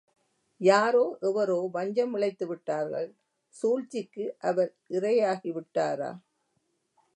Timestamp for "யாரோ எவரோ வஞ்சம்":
0.61-2.13